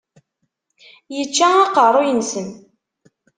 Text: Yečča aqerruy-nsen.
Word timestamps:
Yečča 1.15 1.47
aqerruy-nsen. 1.63 2.47